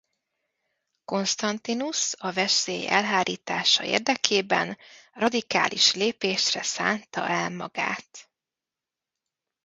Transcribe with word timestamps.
Constantius 1.05 2.15
a 2.19 2.31
veszély 2.31 2.87
elhárítása 2.87 3.83
érdekében 3.83 4.77
radikális 5.13 5.93
lépésre 5.93 6.63
szánta 6.63 7.27
el 7.29 7.49
magát. 7.49 8.29